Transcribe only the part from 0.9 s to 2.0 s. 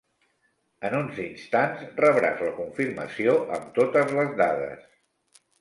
uns instants